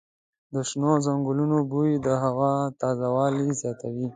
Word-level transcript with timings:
د 0.53 0.55
شنو 0.69 0.91
ځنګلونو 1.05 1.57
بوی 1.71 1.91
د 2.05 2.07
هوا 2.23 2.53
تازه 2.81 3.07
والی 3.15 3.47
زیاتوي. 3.61 4.07